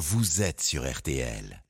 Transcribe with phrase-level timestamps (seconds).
[0.00, 1.62] vous êtes sur RTL.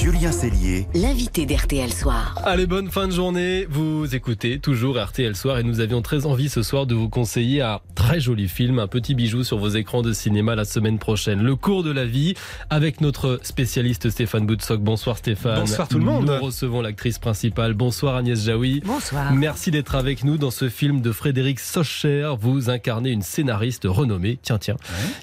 [0.00, 2.34] Julien Cellier, l'invité d'RTL Soir.
[2.42, 3.66] Allez, bonne fin de journée.
[3.68, 7.60] Vous écoutez toujours RTL Soir et nous avions très envie ce soir de vous conseiller
[7.60, 11.42] un très joli film, un petit bijou sur vos écrans de cinéma la semaine prochaine.
[11.42, 12.32] Le cours de la vie
[12.70, 14.80] avec notre spécialiste Stéphane Boutsock.
[14.80, 15.60] Bonsoir Stéphane.
[15.60, 16.24] Bonsoir tout le monde.
[16.24, 17.74] Nous recevons l'actrice principale.
[17.74, 18.80] Bonsoir Agnès Jaoui.
[18.86, 19.34] Bonsoir.
[19.34, 22.32] Merci d'être avec nous dans ce film de Frédéric Socher.
[22.40, 24.76] Vous incarnez une scénariste renommée, tiens tiens,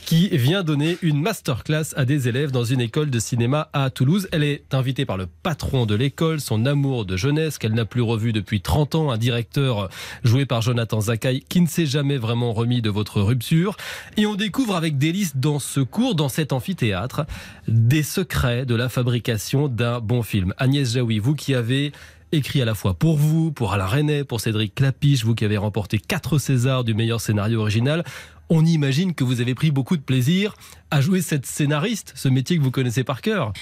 [0.06, 4.28] qui vient donner une masterclass à des élèves dans une école de cinéma à Toulouse.
[4.32, 8.02] Elle est invitée par le patron de l'école, son amour de jeunesse qu'elle n'a plus
[8.02, 9.90] revu depuis 30 ans, un directeur
[10.24, 13.78] joué par Jonathan Zakai qui ne s'est jamais vraiment remis de votre rupture.
[14.18, 17.26] Et on découvre avec délice dans ce cours, dans cet amphithéâtre,
[17.68, 20.54] des secrets de la fabrication d'un bon film.
[20.58, 21.92] Agnès Jaoui, vous qui avez
[22.32, 25.58] écrit à la fois pour vous, pour Alain René, pour Cédric Clapiche, vous qui avez
[25.58, 28.04] remporté 4 Césars du meilleur scénario original,
[28.50, 30.56] on imagine que vous avez pris beaucoup de plaisir
[30.92, 33.54] à jouer cette scénariste, ce métier que vous connaissez par cœur.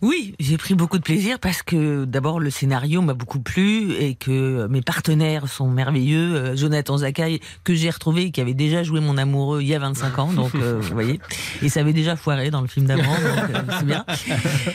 [0.00, 4.14] Oui, j'ai pris beaucoup de plaisir parce que d'abord le scénario m'a beaucoup plu et
[4.14, 6.36] que mes partenaires sont merveilleux.
[6.36, 9.80] Euh, Jonathan Zakai, que j'ai retrouvé, qui avait déjà joué mon amoureux il y a
[9.80, 11.18] 25 ans, donc euh, vous voyez,
[11.62, 14.04] et ça avait déjà foiré dans le film d'avant, donc euh, c'est bien.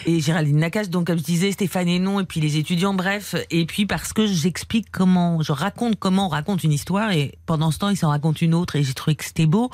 [0.05, 3.66] Et Géraldine Nakache, donc comme je disais, Stéphane Hénon, et puis les étudiants, bref, et
[3.66, 7.80] puis parce que j'explique comment, je raconte comment on raconte une histoire, et pendant ce
[7.80, 9.70] temps, il s'en raconte une autre, et j'ai trouvé que c'était beau.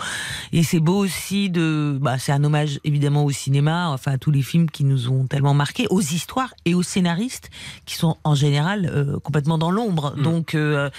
[0.51, 4.31] Et c'est beau aussi de, bah, c'est un hommage évidemment au cinéma, enfin à tous
[4.31, 7.49] les films qui nous ont tellement marqués, aux histoires et aux scénaristes
[7.85, 10.13] qui sont en général euh, complètement dans l'ombre.
[10.17, 10.21] Mm.
[10.23, 10.89] Donc euh,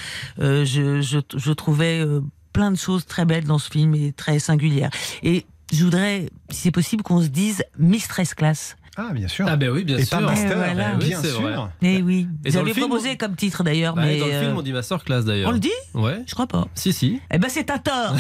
[0.41, 2.05] euh, je, je, je trouvais
[2.53, 4.91] plein de choses très belles dans ce film et très singulières.
[5.23, 8.77] Et je voudrais, si c'est possible, qu'on se dise Mistress Class.
[9.03, 9.47] Ah, bien sûr.
[9.49, 10.19] Ah ben oui, bien Et sûr.
[10.19, 10.97] pas Master, Eh voilà.
[11.01, 11.41] Oui, bien c'est sûr.
[11.41, 11.55] vrai.
[11.83, 14.33] Eh oui, Et dans le j'avais film, proposé comme titre d'ailleurs, Bah, mais dans le
[14.33, 15.49] film, euh, on dit masterclass d'ailleurs.
[15.49, 15.71] on le dit?
[15.95, 16.23] Ouais.
[16.27, 16.67] Je crois pas.
[16.75, 17.19] Si, si.
[17.33, 18.15] Eh ben c'est à tort.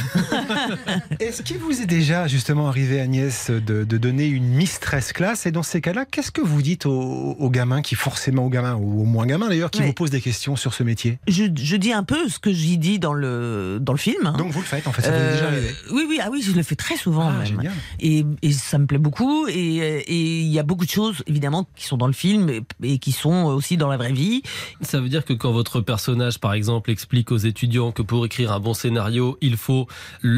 [1.21, 5.47] Est-ce qu'il vous est déjà justement arrivé, Agnès, de, de donner une mistress classe?
[5.47, 6.93] Et dans ces cas-là, qu'est-ce que vous dites aux,
[7.39, 9.87] aux gamins qui, forcément aux gamins, ou aux moins gamins d'ailleurs, qui Ouais.
[9.87, 11.19] vous posent des questions sur ce métier?
[11.29, 14.27] Je, je dis un peu ce que j'y dis dans le dans le film.
[14.27, 14.35] hein.
[14.39, 15.69] Donc vous le faites, en fait, ça vous est Euh, déjà arrivé?
[15.93, 17.47] Oui, oui, ah oui, je le fais très souvent Ah, même.
[17.47, 17.73] génial.
[18.01, 19.47] Et, et ça me plaît beaucoup.
[19.49, 22.63] Et et il y a beaucoup de choses, évidemment, qui sont dans le film et,
[22.85, 24.43] et qui sont aussi dans la vraie vie.
[24.83, 28.53] Ça veut dire que quand votre personnage, par exemple, explique aux étudiants que pour écrire
[28.53, 29.89] un bon scénario, il faut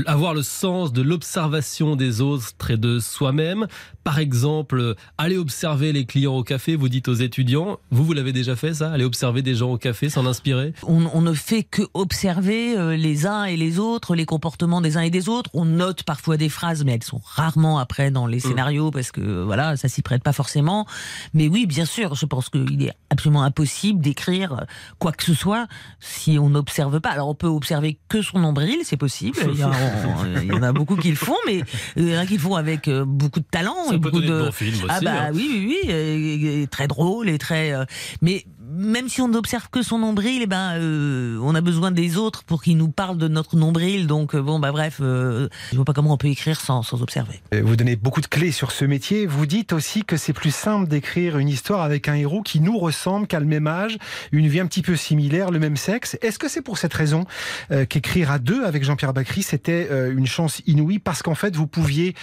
[0.06, 3.66] avoir le sens de l'observation des autres et de soi-même.
[4.04, 8.32] Par exemple, aller observer les clients au café, vous dites aux étudiants, vous, vous l'avez
[8.32, 10.72] déjà fait ça Aller observer des gens au café, s'en inspirer?
[10.84, 14.96] On, on ne fait que observer euh, les uns et les autres, les comportements des
[14.96, 15.50] uns et des autres.
[15.52, 19.42] On note parfois des phrases, mais elles sont rarement après dans les scénarios parce que
[19.42, 20.86] voilà, ça s'y prête pas forcément.
[21.32, 24.66] Mais oui, bien sûr, je pense qu'il est absolument impossible d'écrire
[24.98, 25.66] quoi que ce soit
[26.00, 27.10] si on n'observe pas.
[27.10, 29.38] Alors on peut observer que son nombril, c'est possible.
[29.52, 31.62] Il y, a- on- il y en a beaucoup qui le font, mais
[31.96, 34.10] il y en a qui le font avec euh, beaucoup de talent Ça et peut
[34.10, 34.86] beaucoup de de bons films aussi.
[34.88, 35.30] ah bah hein.
[35.34, 37.72] oui, oui, oui, euh, et très drôle et très.
[37.72, 37.84] euh,
[38.20, 42.16] mais même si on n'observe que son nombril, eh ben, euh, on a besoin des
[42.16, 44.06] autres pour qu'ils nous parlent de notre nombril.
[44.06, 47.02] Donc euh, bon, bah bref, euh, je vois pas comment on peut écrire sans, sans
[47.02, 47.40] observer.
[47.52, 49.26] Vous donnez beaucoup de clés sur ce métier.
[49.26, 52.78] Vous dites aussi que c'est plus simple d'écrire une histoire avec un héros qui nous
[52.78, 53.98] ressemble, qui a le même âge,
[54.32, 56.16] une vie un petit peu similaire, le même sexe.
[56.22, 57.24] Est-ce que c'est pour cette raison
[57.70, 60.98] euh, qu'écrire à deux avec Jean-Pierre Bacry, c'était une chance inouïe?
[60.98, 62.14] Parce qu'en fait, vous pouviez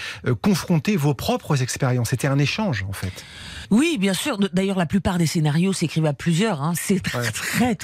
[0.41, 2.09] confronter vos propres expériences.
[2.09, 3.23] C'était un échange, en fait.
[3.69, 4.38] Oui, bien sûr.
[4.53, 6.38] D'ailleurs, la plupart des scénarios s'écrivent à plusieurs.
[6.47, 6.73] Hein.
[6.75, 7.31] C'est très, Ouais.
[7.31, 7.75] très.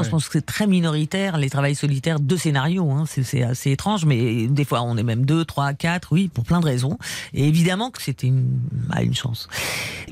[0.00, 0.04] Ouais.
[0.04, 2.90] Je pense que c'est très minoritaire les travails solitaires de scénarios.
[2.90, 3.04] Hein.
[3.06, 6.08] C'est- assez étrange, mais des fois on est même deux, trois, quatre.
[6.12, 6.98] Oui, pour plein de raisons.
[7.34, 8.60] Et évidemment que c'était une,
[9.00, 9.48] une chance.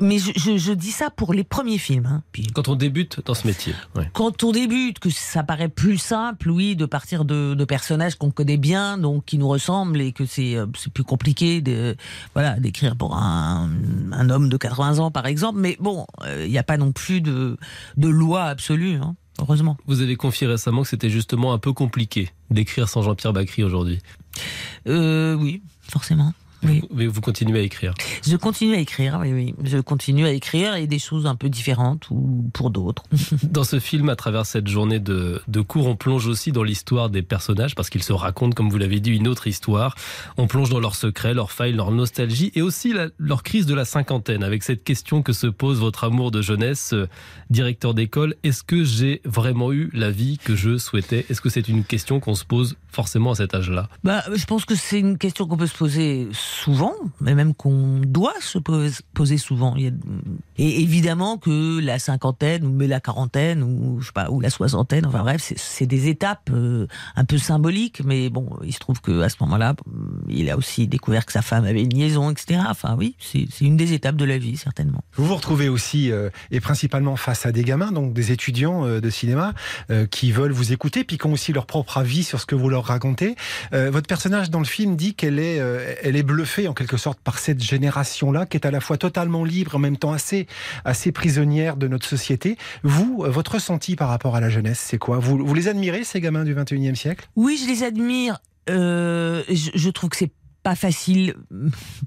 [0.01, 2.07] Mais je, je, je dis ça pour les premiers films.
[2.07, 2.23] Hein.
[2.33, 3.75] Puis Quand on débute dans ce métier.
[3.95, 4.09] ouais.
[4.12, 8.31] quand on débute, que ça paraît plus simple, oui, de partir de, de personnages qu'on
[8.31, 11.97] connaît bien, donc qui nous ressemblent, et que c'est euh, plus compliqué de
[12.34, 13.71] voilà d'écrire pour un,
[14.12, 15.59] un homme de 80 ans, par exemple.
[15.59, 17.57] Mais bon, euh, il n'y a pas non plus de,
[17.97, 19.77] de loi absolue, hein, heureusement.
[19.87, 23.99] Vous avez confié récemment que c'était justement un peu compliqué d'écrire sans Jean-Pierre Bacry aujourd'hui.
[24.87, 26.33] Euh, oui, forcément.
[26.62, 26.83] Oui.
[26.94, 27.92] Mais vous continuez à écrire.
[28.27, 29.54] Je continue à écrire, oui, oui.
[29.65, 33.03] Je continue à écrire et des choses un peu différentes ou pour d'autres.
[33.42, 37.10] Dans ce film, à travers cette journée de, de cours, on plonge aussi dans l'histoire
[37.10, 39.95] des personnages parce qu'ils se racontent, comme vous l'avez dit, une autre histoire.
[40.36, 43.75] On plonge dans leurs secrets, leurs failles, leur nostalgie et aussi la- leur crise de
[43.75, 47.07] la cinquantaine avec cette question que se pose votre amour de jeunesse, euh,
[47.51, 48.34] directeur d'école.
[48.42, 51.27] Est-ce que j'ai vraiment eu la vie que je souhaitais?
[51.31, 53.89] Est-ce que c'est une question qu'on se pose forcément à cet âge-là?
[54.04, 56.46] Bah, je pense que c'est une question qu'on peut se poser souvent,
[57.21, 59.77] mais même qu'on doit se poser souvent.
[59.77, 65.07] Et évidemment que la cinquantaine ou la quarantaine ou je sais pas ou la soixantaine,
[65.07, 68.03] enfin bref, c'est des étapes euh, un peu symboliques.
[68.04, 69.75] Mais bon, il se trouve que à ce moment-là,
[70.28, 72.60] il a aussi découvert que sa femme avait une liaison, etc.
[72.69, 75.03] Enfin oui, c'est une des étapes de la vie certainement.
[75.15, 79.01] Vous vous retrouvez aussi euh, et principalement face à des gamins, donc des étudiants euh,
[79.01, 79.54] de cinéma
[80.10, 82.69] qui veulent vous écouter, puis qui ont aussi leur propre avis sur ce que vous
[82.69, 83.37] leur racontez.
[83.72, 85.57] votre personnage dans le film dit qu'elle est,
[86.03, 89.42] elle est bluffée en quelque sorte par cette génération-là, qui est à la fois totalement
[89.42, 90.47] libre, en même temps assez,
[90.84, 92.59] assez prisonnière de notre société.
[92.83, 95.18] Vous, votre ressenti par rapport à la jeunesse, c'est quoi?
[95.18, 97.27] Vous, vous les admirez, ces gamins du 21e siècle?
[97.36, 98.38] Oui, je les admire.
[98.68, 100.33] Euh, je, je, trouve que c'est
[100.66, 101.36] pas facile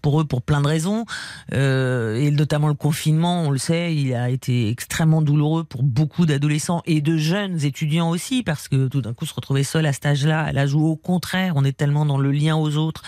[0.02, 1.06] pour eux pour plein de raisons.
[1.54, 6.26] Euh, et notamment le confinement on le sait il a été extrêmement douloureux pour beaucoup
[6.26, 9.94] d'adolescents et de jeunes étudiants aussi parce que tout d'un coup se retrouver seul à
[9.94, 13.02] cet âge-là à l'âge où au contraire on est tellement dans le lien aux autres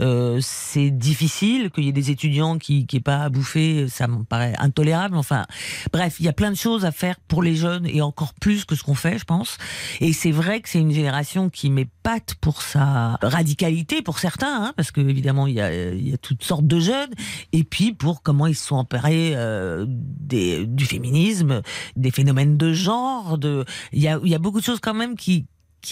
[0.00, 3.88] euh, c'est difficile qu'il y ait des étudiants qui qui aient pas à bouffer.
[3.88, 5.16] Ça me paraît intolérable.
[5.16, 5.46] Enfin
[5.94, 8.66] bref il y a plein de choses à faire pour les jeunes et encore plus
[8.66, 9.56] que ce qu'on fait je pense.
[10.00, 14.72] Et c'est vrai que c'est une génération qui m'épate pour sa radicalité pour certains hein,
[14.76, 17.10] parce parce que évidemment il y a, toutes sortes de jeunes,
[17.52, 21.62] et puis pour comment ils se sont emparés euh, du féminisme,
[21.96, 25.46] des phénomènes de genre, de il y a, beaucoup de choses quand même qui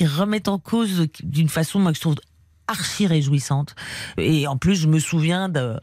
[0.04, 2.16] remettent en cause d'une façon moi je trouve
[2.68, 3.74] archi réjouissante.
[4.16, 5.74] Et en plus, je me souviens de,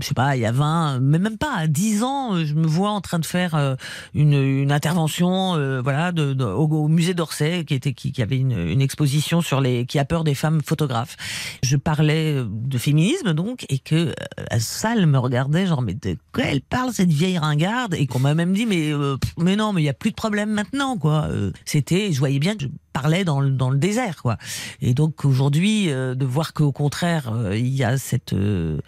[0.00, 2.66] je sais pas, il y a 20, mais même pas, à 10 ans, je me
[2.66, 3.74] vois en train de faire euh,
[4.14, 9.60] une, intervention, euh, voilà, de, au, musée d'Orsay, qui était, qui, avait une, exposition sur
[9.60, 11.16] les, qui a peur des femmes photographes.
[11.62, 14.14] Je parlais de féminisme, donc, et que
[14.50, 17.94] la salle me regardait, genre, mais de quoi elle parle, cette vieille ringarde?
[17.94, 20.16] Et qu'on m'a même dit, mais, euh, mais non, mais il y a plus de
[20.16, 21.28] problème maintenant, quoi.
[21.64, 24.38] C'était, je voyais bien que parlais dans le, dans le désert, quoi.
[24.80, 28.78] Et donc, aujourd'hui, euh, de voir qu'au contraire, euh, il y a cette, euh,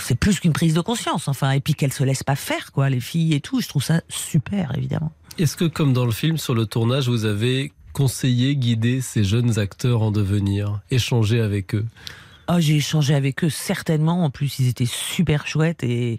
[0.00, 2.90] c'est plus qu'une prise de conscience, enfin, et puis qu'elles se laissent pas faire, quoi,
[2.90, 3.60] les filles et tout.
[3.60, 5.12] Je trouve ça super, évidemment.
[5.38, 9.58] Est-ce que, comme dans le film, sur le tournage, vous avez conseillé, guidé ces jeunes
[9.58, 11.86] acteurs en devenir, échangé avec eux?
[12.48, 14.24] Oh, j'ai échangé avec eux certainement.
[14.24, 16.18] En plus, ils étaient super chouettes et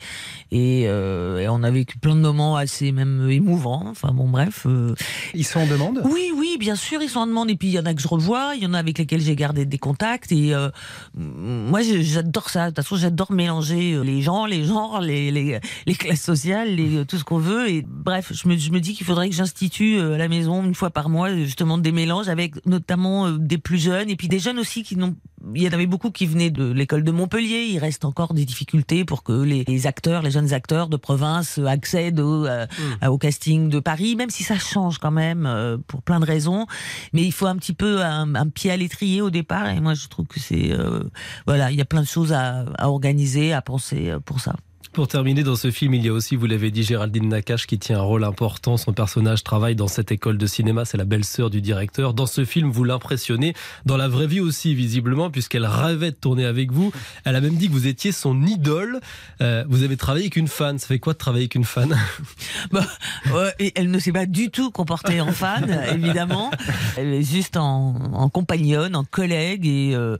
[0.51, 3.83] et, euh, et on a vécu plein de moments assez même émouvants.
[3.88, 4.65] Enfin bon, bref.
[4.65, 4.94] Euh...
[5.33, 6.01] Ils sont en demande?
[6.03, 7.50] Oui, oui, bien sûr, ils sont en demande.
[7.50, 9.21] Et puis il y en a que je revois, il y en a avec lesquels
[9.21, 10.31] j'ai gardé des contacts.
[10.31, 10.69] Et euh,
[11.15, 12.65] moi, j'adore ça.
[12.65, 17.06] De toute façon, j'adore mélanger les gens, les genres, les les, les classes sociales, les,
[17.06, 17.69] tout ce qu'on veut.
[17.69, 20.75] Et bref, je me je me dis qu'il faudrait que j'institue à la maison une
[20.75, 24.59] fois par mois justement des mélanges avec notamment des plus jeunes et puis des jeunes
[24.59, 25.15] aussi qui n'ont
[25.55, 27.67] il y en avait beaucoup qui venaient de l'école de Montpellier.
[27.69, 32.19] Il reste encore des difficultés pour que les, acteurs, les jeunes acteurs de province accèdent
[32.19, 32.65] au, euh,
[33.01, 33.07] hmm.
[33.07, 36.65] au, casting de Paris, même si ça change quand même euh, pour plein de raisons.
[37.13, 39.69] Mais il faut un petit peu un, pied à l'étrier au départ.
[39.69, 41.03] Et moi, je trouve que c'est euh,
[41.45, 44.55] voilà, il y a plein de choses à, à organiser, à penser pour ça.
[44.97, 47.77] Pour terminer, dans ce film, il y a aussi, vous l'avez dit, Géraldine Nakache qui
[47.77, 48.77] tient un rôle important.
[48.77, 52.15] Son personnage travaille dans cette école de cinéma, c'est la belle-sœur du directeur.
[52.15, 53.53] Dans ce film, vous l'impressionnez,
[53.85, 56.91] dans la vraie vie aussi, visiblement, puisqu'elle rêvait de tourner avec vous.
[57.25, 58.99] Elle a même dit que vous étiez son idole.
[59.39, 60.79] Euh, vous avez travaillé avec une fan.
[60.79, 61.95] Ça fait quoi de travailler avec une fan?
[62.71, 62.83] Bah,
[63.75, 66.49] Elle ne s'est pas du tout comportée en fan, évidemment.
[66.97, 69.67] Elle est juste en, en compagnonne, en collègue.
[69.67, 70.17] Et, euh,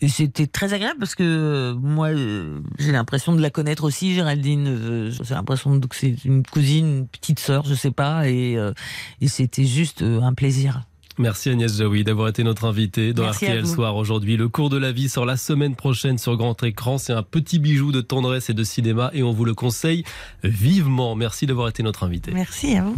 [0.00, 4.66] et c'était très agréable parce que moi, euh, j'ai l'impression de la connaître aussi Géraldine.
[4.68, 8.72] Euh, j'ai l'impression que c'est une cousine, une petite sœur, je sais pas, et, euh,
[9.20, 10.82] et c'était juste euh, un plaisir.
[11.18, 14.36] Merci Agnès Jaoui d'avoir été notre invitée dans RTL Soir aujourd'hui.
[14.36, 16.98] Le cours de la vie sort la semaine prochaine sur grand écran.
[16.98, 20.04] C'est un petit bijou de tendresse et de cinéma et on vous le conseille
[20.44, 21.14] vivement.
[21.16, 22.30] Merci d'avoir été notre invité.
[22.32, 22.96] Merci à vous.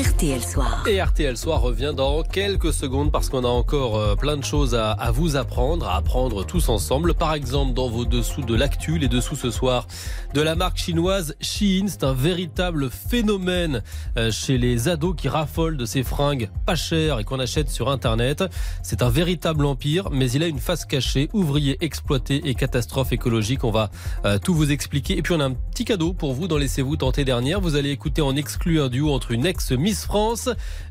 [0.00, 0.82] RTL Soir.
[0.88, 4.74] Et RTL Soir revient dans quelques secondes parce qu'on a encore euh, plein de choses
[4.74, 7.12] à, vous apprendre, à apprendre tous ensemble.
[7.12, 9.86] Par exemple, dans vos dessous de l'actu, les dessous ce soir
[10.32, 11.84] de la marque chinoise Shein.
[11.88, 13.82] C'est un véritable phénomène
[14.16, 17.90] euh, chez les ados qui raffolent de ces fringues pas chères et qu'on achète sur
[17.90, 18.42] Internet.
[18.82, 23.64] C'est un véritable empire, mais il a une face cachée, ouvriers exploités et catastrophe écologique.
[23.64, 23.90] On va
[24.24, 25.18] euh, tout vous expliquer.
[25.18, 27.60] Et puis on a un petit cadeau pour vous dans Laissez-vous tenter dernière.
[27.60, 30.48] Vous allez écouter en exclu un duo entre une ex Miss France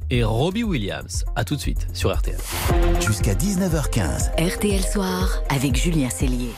[0.10, 1.24] et Robbie Williams.
[1.38, 2.36] A tout de suite sur RTL.
[3.00, 4.36] Jusqu'à 19h15.
[4.38, 6.51] RTL Soir avec Julien Cellier.